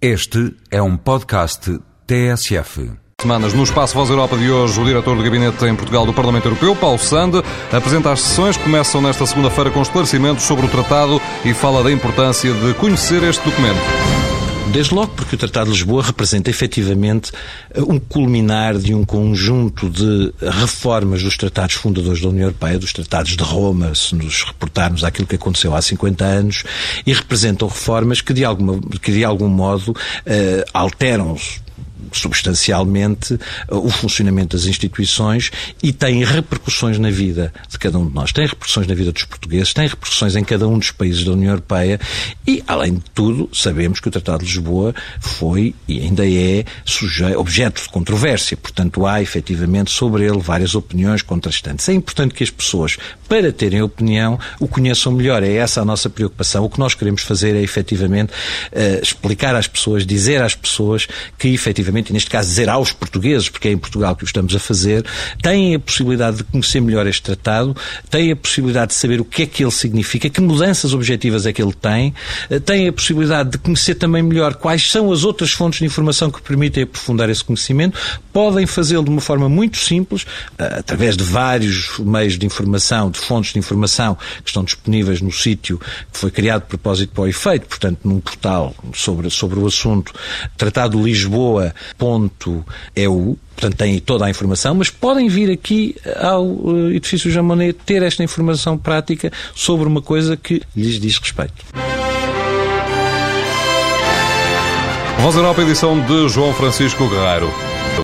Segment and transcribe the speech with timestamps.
[0.00, 2.92] Este é um podcast TSF.
[3.18, 6.44] Semanas no Espaço Voz Europa de hoje, o diretor do Gabinete em Portugal do Parlamento
[6.44, 11.18] Europeu, Paulo Sande, apresenta as sessões que começam nesta segunda-feira com esclarecimentos sobre o tratado
[11.46, 14.15] e fala da importância de conhecer este documento.
[14.72, 17.32] Desde logo porque o Tratado de Lisboa representa efetivamente
[17.76, 23.36] um culminar de um conjunto de reformas dos tratados fundadores da União Europeia, dos tratados
[23.36, 26.64] de Roma, se nos reportarmos àquilo que aconteceu há 50 anos,
[27.06, 31.36] e representam reformas que de, alguma, que de algum modo uh, alteram
[32.12, 35.50] substancialmente uh, o funcionamento das instituições
[35.82, 38.32] e tem repercussões na vida de cada um de nós.
[38.32, 41.50] Tem repercussões na vida dos portugueses, tem repercussões em cada um dos países da União
[41.50, 42.00] Europeia
[42.46, 47.38] e, além de tudo, sabemos que o Tratado de Lisboa foi e ainda é sujeito,
[47.38, 48.56] objeto de controvérsia.
[48.56, 51.88] Portanto, há efetivamente sobre ele várias opiniões contrastantes.
[51.88, 52.96] É importante que as pessoas,
[53.28, 55.42] para terem opinião, o conheçam melhor.
[55.42, 56.64] É essa a nossa preocupação.
[56.64, 61.06] O que nós queremos fazer é efetivamente uh, explicar às pessoas, dizer às pessoas
[61.38, 64.54] que efetivamente e neste caso dizer aos portugueses, porque é em Portugal que o estamos
[64.54, 65.04] a fazer,
[65.42, 67.76] têm a possibilidade de conhecer melhor este tratado,
[68.10, 71.52] têm a possibilidade de saber o que é que ele significa, que mudanças objetivas é
[71.52, 72.14] que ele tem,
[72.50, 76.30] eh, têm a possibilidade de conhecer também melhor quais são as outras fontes de informação
[76.30, 77.98] que permitem aprofundar esse conhecimento,
[78.32, 80.26] podem fazê-lo de uma forma muito simples,
[80.58, 85.32] eh, através de vários meios de informação, de fontes de informação que estão disponíveis no
[85.32, 89.66] sítio que foi criado de propósito para o efeito, portanto, num portal sobre, sobre o
[89.66, 90.12] assunto,
[90.56, 97.30] Tratado Lisboa .eu, portanto têm toda a informação, mas podem vir aqui ao eh, edifício
[97.30, 101.64] Jamonet ter esta informação prática sobre uma coisa que lhes diz respeito.
[105.20, 107.75] Voz Europa, edição de João Francisco Guerreiro.